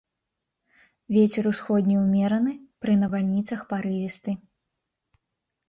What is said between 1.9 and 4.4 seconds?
ўмераны, пры навальніцах парывісты.